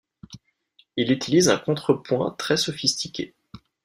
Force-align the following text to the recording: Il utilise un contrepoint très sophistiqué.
Il 0.97 1.11
utilise 1.11 1.47
un 1.49 1.59
contrepoint 1.59 2.31
très 2.39 2.57
sophistiqué. 2.57 3.35